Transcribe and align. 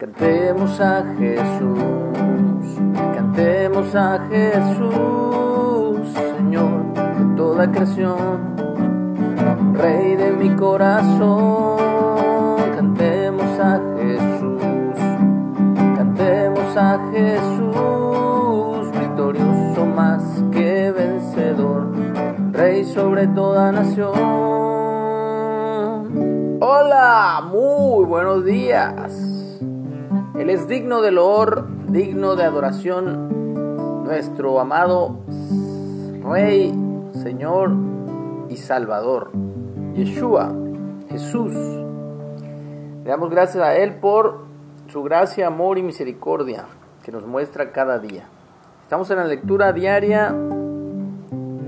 Cantemos 0.00 0.80
a 0.80 1.04
Jesús, 1.18 1.78
cantemos 3.14 3.94
a 3.94 4.18
Jesús, 4.30 6.08
Señor 6.14 6.94
de 6.94 7.36
toda 7.36 7.70
creación, 7.70 8.56
Rey 9.74 10.16
de 10.16 10.32
mi 10.32 10.56
corazón. 10.56 11.76
Cantemos 12.76 13.60
a 13.60 13.78
Jesús, 13.98 14.62
cantemos 15.96 16.76
a 16.78 16.98
Jesús, 17.12 18.90
victorioso 18.98 19.84
más 19.84 20.22
que 20.50 20.92
vencedor, 20.92 21.92
Rey 22.52 22.86
sobre 22.86 23.26
toda 23.26 23.70
nación. 23.70 24.14
Hola, 26.58 27.42
muy 27.52 28.06
buenos 28.06 28.46
días. 28.46 29.39
Él 30.40 30.48
es 30.48 30.66
digno 30.66 31.02
de 31.02 31.10
loor, 31.10 31.66
digno 31.88 32.34
de 32.34 32.44
adoración, 32.44 34.04
nuestro 34.04 34.58
amado 34.58 35.18
Rey, 36.24 36.74
Señor 37.12 37.72
y 38.48 38.56
Salvador, 38.56 39.32
Yeshua, 39.92 40.50
Jesús. 41.10 41.52
Le 41.52 43.10
damos 43.10 43.28
gracias 43.28 43.62
a 43.62 43.76
Él 43.76 43.96
por 43.96 44.46
su 44.86 45.02
gracia, 45.02 45.46
amor 45.46 45.76
y 45.76 45.82
misericordia 45.82 46.64
que 47.04 47.12
nos 47.12 47.26
muestra 47.26 47.70
cada 47.70 47.98
día. 47.98 48.24
Estamos 48.82 49.10
en 49.10 49.18
la 49.18 49.26
lectura 49.26 49.74
diaria. 49.74 50.34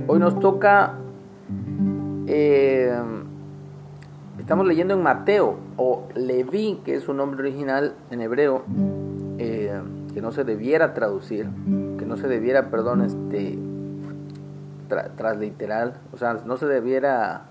Hoy 0.06 0.18
nos 0.18 0.40
toca... 0.40 0.94
Eh, 2.26 3.21
Estamos 4.42 4.66
leyendo 4.66 4.94
en 4.94 5.04
Mateo 5.04 5.56
o 5.76 6.08
Leví, 6.16 6.80
que 6.84 6.96
es 6.96 7.04
su 7.04 7.14
nombre 7.14 7.42
original 7.42 7.94
en 8.10 8.20
hebreo, 8.20 8.64
eh, 9.38 9.80
que 10.12 10.20
no 10.20 10.32
se 10.32 10.42
debiera 10.42 10.94
traducir, 10.94 11.48
que 11.96 12.04
no 12.04 12.16
se 12.16 12.26
debiera, 12.26 12.68
perdón, 12.68 13.02
este, 13.02 13.56
transliteral, 15.16 15.94
o 16.12 16.16
sea, 16.16 16.34
no 16.44 16.56
se 16.56 16.66
debiera 16.66 17.44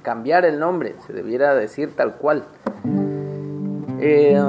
cambiar 0.00 0.46
el 0.46 0.58
nombre, 0.58 0.94
se 1.06 1.12
debiera 1.12 1.54
decir 1.54 1.94
tal 1.94 2.14
cual. 2.14 2.44
Eh, 4.00 4.40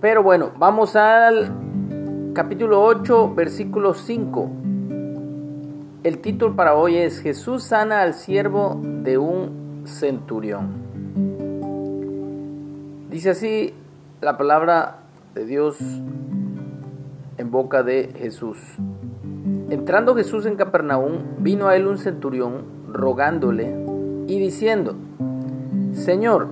pero 0.00 0.24
bueno, 0.24 0.50
vamos 0.58 0.96
al 0.96 1.52
capítulo 2.34 2.82
8, 2.82 3.32
versículo 3.32 3.94
5. 3.94 4.50
El 6.02 6.18
título 6.18 6.56
para 6.56 6.74
hoy 6.74 6.96
es 6.96 7.20
Jesús 7.20 7.62
sana 7.62 8.02
al 8.02 8.14
siervo 8.14 8.80
de 8.82 9.18
un 9.18 9.63
centurión. 9.86 10.72
Dice 13.10 13.30
así 13.30 13.74
la 14.20 14.36
palabra 14.36 14.98
de 15.34 15.46
Dios 15.46 15.78
en 17.38 17.50
boca 17.50 17.82
de 17.82 18.10
Jesús. 18.16 18.58
Entrando 19.70 20.14
Jesús 20.14 20.46
en 20.46 20.56
Capernaum, 20.56 21.18
vino 21.38 21.68
a 21.68 21.76
él 21.76 21.86
un 21.86 21.98
centurión 21.98 22.64
rogándole 22.92 23.74
y 24.26 24.38
diciendo, 24.38 24.94
Señor, 25.92 26.48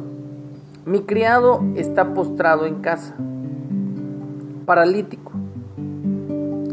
mi 0.85 1.03
criado 1.03 1.63
está 1.77 2.15
postrado 2.15 2.67
en 2.67 2.81
casa, 2.81 3.15
paralítico, 4.67 5.33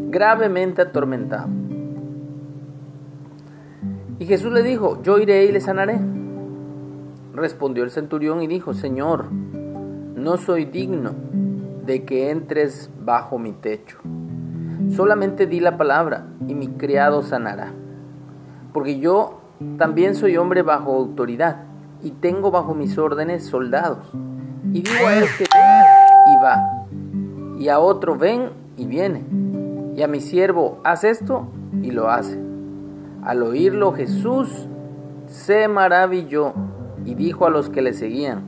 gravemente 0.10 0.82
atormentado. 0.82 1.48
Y 4.20 4.26
Jesús 4.26 4.52
le 4.52 4.64
dijo, 4.64 5.02
yo 5.02 5.18
iré 5.20 5.46
y 5.46 5.52
le 5.52 5.62
sanaré. 5.62 6.00
Respondió 7.33 7.83
el 7.83 7.91
centurión 7.91 8.41
y 8.41 8.47
dijo, 8.47 8.73
Señor, 8.73 9.31
no 9.31 10.38
soy 10.38 10.66
digno 10.66 11.11
de 11.85 12.03
que 12.03 12.30
entres 12.30 12.89
bajo 13.03 13.39
mi 13.39 13.52
techo. 13.52 13.97
Solamente 14.95 15.47
di 15.47 15.59
la 15.59 15.77
palabra 15.77 16.25
y 16.47 16.55
mi 16.55 16.67
criado 16.67 17.22
sanará. 17.22 17.72
Porque 18.73 19.00
yo 19.00 19.41
también 19.78 20.16
soy 20.16 20.38
hombre 20.38 20.62
bajo 20.62 20.95
autoridad 20.95 21.63
y 22.01 22.12
tengo 22.12 22.51
bajo 22.51 22.73
mis 22.73 22.97
órdenes 22.97 23.45
soldados. 23.45 24.06
Y 24.72 24.81
digo 24.81 25.07
a 25.07 25.16
este 25.16 25.45
ven 25.53 26.34
y 26.34 26.44
va. 26.44 27.59
Y 27.59 27.69
a 27.69 27.79
otro 27.79 28.18
ven 28.18 28.50
y 28.78 28.85
viene. 28.85 29.25
Y 29.95 30.01
a 30.01 30.07
mi 30.07 30.22
siervo 30.22 30.79
haz 30.84 31.03
esto 31.03 31.47
y 31.81 31.91
lo 31.91 32.09
hace. 32.09 32.39
Al 33.23 33.44
oírlo 33.44 33.94
Jesús 33.94 34.68
se 35.28 35.68
maravilló 35.68 36.53
y 37.06 37.16
dijo 37.16 37.46
a 37.46 37.50
los 37.50 37.70
que 37.70 37.82
le 37.82 37.94
seguían, 37.94 38.44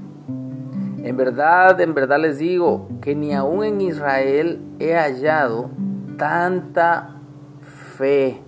en 1.04 1.18
verdad, 1.18 1.82
en 1.82 1.96
verdad 1.96 2.20
les 2.20 2.38
digo 2.38 2.88
que 3.02 3.16
ni 3.16 3.34
aún 3.34 3.64
en 3.64 3.82
Israel 3.82 4.60
he 4.80 4.94
hallado 4.94 5.72
tanta 6.18 7.16
fe. 7.98 8.42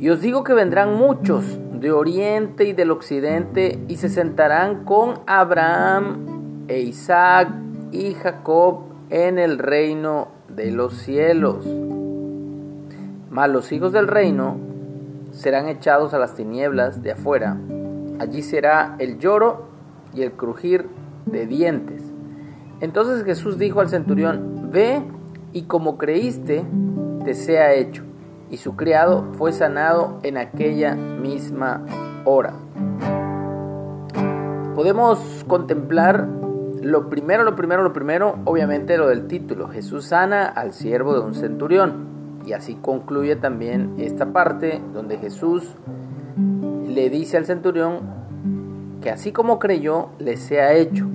Y 0.00 0.08
os 0.08 0.20
digo 0.22 0.44
que 0.44 0.54
vendrán 0.54 0.94
muchos 0.94 1.58
de 1.78 1.92
oriente 1.92 2.64
y 2.64 2.72
del 2.72 2.90
occidente 2.90 3.78
y 3.86 3.96
se 3.96 4.08
sentarán 4.08 4.84
con 4.84 5.20
Abraham 5.26 6.64
e 6.68 6.80
Isaac 6.80 7.48
y 7.90 8.14
Jacob 8.14 8.84
en 9.10 9.38
el 9.38 9.58
reino 9.58 10.28
de 10.48 10.70
los 10.70 10.94
cielos. 10.94 11.66
Mas 13.30 13.50
los 13.50 13.70
hijos 13.72 13.92
del 13.92 14.08
reino 14.08 14.71
serán 15.32 15.68
echados 15.68 16.14
a 16.14 16.18
las 16.18 16.34
tinieblas 16.34 17.02
de 17.02 17.12
afuera. 17.12 17.58
Allí 18.20 18.42
será 18.42 18.94
el 18.98 19.18
lloro 19.18 19.66
y 20.14 20.22
el 20.22 20.32
crujir 20.32 20.88
de 21.26 21.46
dientes. 21.46 22.02
Entonces 22.80 23.24
Jesús 23.24 23.58
dijo 23.58 23.80
al 23.80 23.88
centurión, 23.88 24.70
ve 24.70 25.02
y 25.52 25.62
como 25.62 25.98
creíste, 25.98 26.64
te 27.24 27.34
sea 27.34 27.74
hecho. 27.74 28.04
Y 28.50 28.58
su 28.58 28.76
criado 28.76 29.32
fue 29.32 29.52
sanado 29.52 30.18
en 30.22 30.36
aquella 30.36 30.94
misma 30.94 31.84
hora. 32.24 32.54
Podemos 34.74 35.44
contemplar 35.48 36.28
lo 36.82 37.08
primero, 37.08 37.44
lo 37.44 37.54
primero, 37.54 37.82
lo 37.82 37.92
primero, 37.92 38.38
obviamente 38.44 38.98
lo 38.98 39.08
del 39.08 39.26
título. 39.26 39.68
Jesús 39.68 40.06
sana 40.06 40.46
al 40.46 40.72
siervo 40.72 41.14
de 41.14 41.20
un 41.20 41.34
centurión. 41.34 42.11
Y 42.44 42.52
así 42.52 42.74
concluye 42.74 43.36
también 43.36 43.94
esta 43.98 44.32
parte 44.32 44.80
donde 44.92 45.18
Jesús 45.18 45.74
le 46.86 47.08
dice 47.10 47.36
al 47.36 47.46
centurión 47.46 48.00
que 49.00 49.10
así 49.10 49.32
como 49.32 49.58
creyó, 49.58 50.10
le 50.18 50.36
sea 50.36 50.74
hecho. 50.74 51.06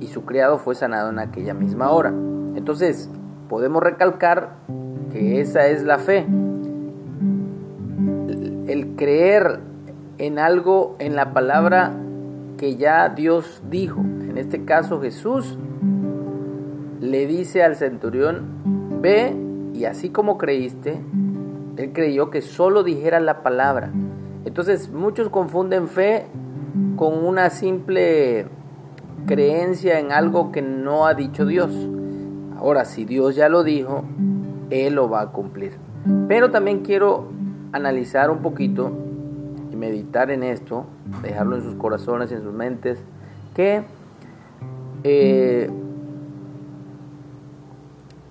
Y 0.00 0.08
su 0.08 0.24
criado 0.24 0.58
fue 0.58 0.74
sanado 0.74 1.10
en 1.10 1.18
aquella 1.18 1.54
misma 1.54 1.90
hora. 1.90 2.10
Entonces, 2.10 3.08
podemos 3.48 3.82
recalcar 3.82 4.56
que 5.12 5.40
esa 5.40 5.66
es 5.66 5.84
la 5.84 5.98
fe. 5.98 6.26
El 8.66 8.94
creer 8.96 9.60
en 10.18 10.38
algo, 10.38 10.96
en 10.98 11.16
la 11.16 11.32
palabra 11.32 11.92
que 12.56 12.76
ya 12.76 13.08
Dios 13.08 13.62
dijo. 13.70 14.00
En 14.00 14.36
este 14.38 14.64
caso 14.64 15.00
Jesús 15.00 15.58
le 17.00 17.26
dice 17.26 17.62
al 17.62 17.76
centurión, 17.76 19.00
ve 19.00 19.34
y 19.80 19.86
así 19.86 20.10
como 20.10 20.36
creíste, 20.36 21.00
él 21.78 21.92
creyó 21.94 22.28
que 22.28 22.42
solo 22.42 22.82
dijera 22.82 23.18
la 23.18 23.42
palabra. 23.42 23.90
Entonces 24.44 24.90
muchos 24.90 25.30
confunden 25.30 25.88
fe 25.88 26.26
con 26.96 27.24
una 27.24 27.48
simple 27.48 28.44
creencia 29.26 29.98
en 29.98 30.12
algo 30.12 30.52
que 30.52 30.60
no 30.60 31.06
ha 31.06 31.14
dicho 31.14 31.46
Dios. 31.46 31.72
Ahora, 32.58 32.84
si 32.84 33.06
Dios 33.06 33.36
ya 33.36 33.48
lo 33.48 33.64
dijo, 33.64 34.04
Él 34.68 34.96
lo 34.96 35.08
va 35.08 35.22
a 35.22 35.32
cumplir. 35.32 35.78
Pero 36.28 36.50
también 36.50 36.80
quiero 36.80 37.28
analizar 37.72 38.30
un 38.30 38.42
poquito 38.42 38.92
y 39.72 39.76
meditar 39.76 40.30
en 40.30 40.42
esto, 40.42 40.84
dejarlo 41.22 41.56
en 41.56 41.62
sus 41.62 41.76
corazones 41.76 42.30
en 42.32 42.42
sus 42.42 42.52
mentes, 42.52 42.98
que 43.54 43.82
eh, 45.04 45.70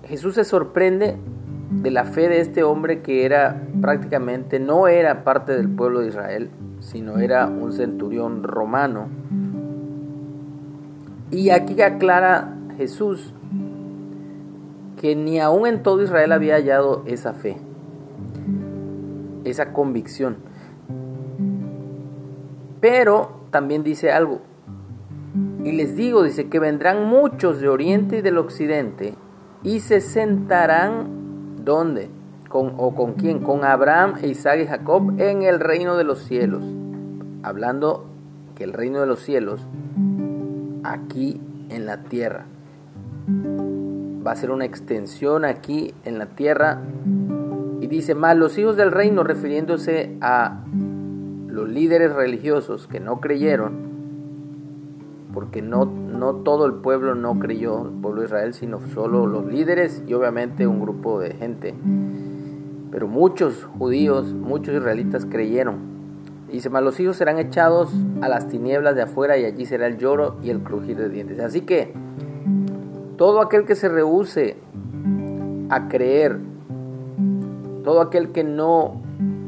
Jesús 0.04 0.36
se 0.36 0.44
sorprende 0.44 1.16
de 1.82 1.90
la 1.90 2.04
fe 2.04 2.28
de 2.28 2.40
este 2.40 2.62
hombre 2.62 3.00
que 3.00 3.24
era 3.24 3.62
prácticamente 3.80 4.60
no 4.60 4.86
era 4.86 5.24
parte 5.24 5.56
del 5.56 5.68
pueblo 5.68 6.00
de 6.00 6.08
Israel, 6.08 6.50
sino 6.80 7.18
era 7.18 7.46
un 7.46 7.72
centurión 7.72 8.42
romano. 8.42 9.08
Y 11.30 11.50
aquí 11.50 11.80
aclara 11.80 12.56
Jesús 12.76 13.32
que 15.00 15.16
ni 15.16 15.40
aún 15.40 15.66
en 15.66 15.82
todo 15.82 16.02
Israel 16.02 16.32
había 16.32 16.56
hallado 16.56 17.02
esa 17.06 17.32
fe, 17.32 17.56
esa 19.44 19.72
convicción. 19.72 20.36
Pero 22.80 23.40
también 23.50 23.82
dice 23.82 24.12
algo, 24.12 24.42
y 25.64 25.72
les 25.72 25.96
digo, 25.96 26.22
dice 26.22 26.48
que 26.48 26.58
vendrán 26.58 27.06
muchos 27.06 27.60
de 27.60 27.68
oriente 27.68 28.18
y 28.18 28.22
del 28.22 28.36
occidente 28.36 29.14
y 29.62 29.80
se 29.80 30.00
sentarán 30.00 31.19
¿Dónde? 31.64 32.10
¿Con, 32.48 32.74
¿O 32.76 32.94
con 32.94 33.14
quién? 33.14 33.40
Con 33.40 33.64
Abraham, 33.64 34.14
Isaac 34.22 34.60
y 34.62 34.66
Jacob 34.66 35.14
en 35.18 35.42
el 35.42 35.60
reino 35.60 35.96
de 35.96 36.04
los 36.04 36.20
cielos. 36.20 36.64
Hablando 37.42 38.06
que 38.54 38.64
el 38.64 38.72
reino 38.72 39.00
de 39.00 39.06
los 39.06 39.20
cielos 39.20 39.60
aquí 40.84 41.40
en 41.68 41.86
la 41.86 42.02
tierra. 42.04 42.46
Va 44.26 44.32
a 44.32 44.36
ser 44.36 44.50
una 44.50 44.64
extensión 44.64 45.44
aquí 45.44 45.94
en 46.04 46.18
la 46.18 46.26
tierra. 46.26 46.80
Y 47.80 47.86
dice, 47.86 48.14
más 48.14 48.36
los 48.36 48.58
hijos 48.58 48.76
del 48.76 48.90
reino, 48.90 49.24
refiriéndose 49.24 50.16
a 50.20 50.64
los 51.46 51.68
líderes 51.68 52.12
religiosos 52.12 52.86
que 52.86 53.00
no 53.00 53.20
creyeron, 53.20 53.89
porque 55.32 55.62
no, 55.62 55.84
no 55.84 56.34
todo 56.36 56.66
el 56.66 56.74
pueblo 56.74 57.14
no 57.14 57.38
creyó, 57.38 57.86
el 57.86 58.00
pueblo 58.00 58.20
de 58.20 58.26
Israel, 58.26 58.54
sino 58.54 58.80
solo 58.88 59.26
los 59.26 59.46
líderes 59.46 60.02
y 60.06 60.14
obviamente 60.14 60.66
un 60.66 60.80
grupo 60.80 61.20
de 61.20 61.34
gente. 61.34 61.74
Pero 62.90 63.06
muchos 63.06 63.64
judíos, 63.78 64.32
muchos 64.32 64.74
israelitas 64.74 65.26
creyeron. 65.26 65.90
Dice, 66.50 66.68
más 66.68 66.82
los 66.82 66.98
hijos 66.98 67.16
serán 67.16 67.38
echados 67.38 67.92
a 68.22 68.28
las 68.28 68.48
tinieblas 68.48 68.96
de 68.96 69.02
afuera 69.02 69.38
y 69.38 69.44
allí 69.44 69.66
será 69.66 69.86
el 69.86 69.98
lloro 69.98 70.36
y 70.42 70.50
el 70.50 70.60
crujir 70.60 70.96
de 70.96 71.08
dientes. 71.08 71.38
Así 71.38 71.60
que 71.60 71.92
todo 73.16 73.40
aquel 73.40 73.64
que 73.64 73.76
se 73.76 73.88
rehúse 73.88 74.56
a 75.68 75.88
creer, 75.88 76.38
todo 77.84 78.00
aquel 78.00 78.32
que 78.32 78.42
no 78.42 79.00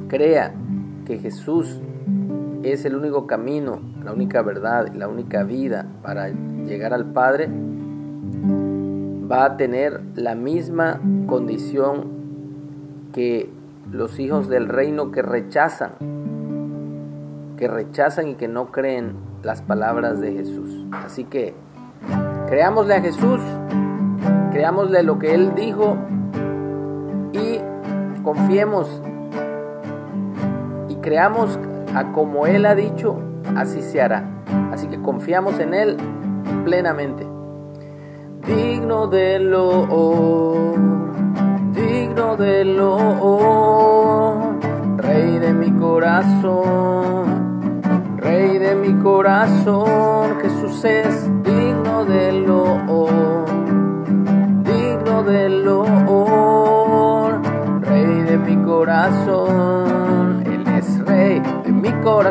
crea 0.09 0.55
que 1.07 1.19
Jesús 1.19 1.81
es 2.63 2.85
el 2.85 2.95
único 2.95 3.27
camino, 3.27 3.81
la 4.05 4.13
única 4.13 4.43
verdad 4.43 4.89
la 4.95 5.09
única 5.09 5.43
vida 5.43 5.87
para 6.03 6.29
llegar 6.29 6.95
al 6.95 7.07
Padre, 7.13 7.49
va 9.31 9.45
a 9.45 9.57
tener 9.57 10.01
la 10.15 10.35
misma 10.35 11.01
condición 11.27 12.23
que 13.13 13.51
los 13.91 14.19
hijos 14.19 14.49
del 14.49 14.69
reino 14.69 15.11
que 15.11 15.23
rechazan, 15.23 15.93
que 17.57 17.69
rechazan 17.69 18.29
y 18.29 18.35
que 18.35 18.49
no 18.49 18.67
creen 18.67 19.15
las 19.43 19.63
palabras 19.63 20.21
de 20.21 20.33
Jesús. 20.33 20.87
Así 20.93 21.25
que 21.25 21.55
creámosle 22.49 22.95
a 22.95 23.01
Jesús, 23.01 23.41
creámosle 24.53 25.03
lo 25.03 25.19
que 25.19 25.35
Él 25.35 25.55
dijo 25.55 25.97
y 27.33 27.59
confiemos 28.23 29.03
y 30.89 30.97
creamos 30.97 31.59
a 31.95 32.13
como 32.13 32.47
Él 32.47 32.67
ha 32.67 32.75
dicho, 32.75 33.19
así 33.57 33.83
se 33.83 34.01
hará. 34.01 34.25
Así 34.73 34.87
que 34.89 35.01
confiamos 35.01 35.59
en 35.59 35.75
Él 35.75 35.97
plenamente. 36.65 37.27
Digno 38.47 39.07
de 39.07 39.39
lo 39.39 40.73
digno 41.73 42.37
de 42.37 42.65
lo 42.65 44.59
Rey 44.97 45.39
de 45.39 45.53
mi 45.53 45.71
corazón, 45.73 47.43
Rey 48.17 48.59
de 48.59 48.75
mi 48.75 48.95
corazón, 49.03 50.39
Jesús 50.41 50.85
es 50.85 51.32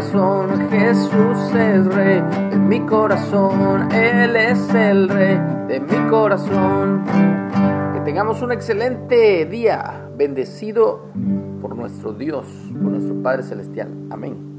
corazón, 0.01 0.69
Jesús 0.71 1.55
es 1.55 1.85
rey 1.93 2.21
de 2.49 2.57
mi 2.57 2.79
corazón, 2.81 3.91
Él 3.91 4.35
es 4.35 4.73
el 4.73 5.07
rey 5.07 5.37
de 5.67 5.79
mi 5.79 6.09
corazón. 6.09 7.03
Que 7.93 7.99
tengamos 7.99 8.41
un 8.41 8.51
excelente 8.51 9.45
día, 9.45 10.09
bendecido 10.17 11.05
por 11.61 11.75
nuestro 11.75 12.13
Dios, 12.13 12.47
por 12.81 12.91
nuestro 12.91 13.21
Padre 13.21 13.43
Celestial. 13.43 13.89
Amén. 14.09 14.50